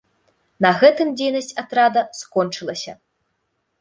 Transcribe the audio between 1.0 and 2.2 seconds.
дзейнасць атрада